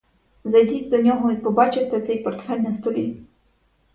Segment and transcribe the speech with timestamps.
[0.43, 3.17] Зайдіть до нього і побачите цей портфель на столі.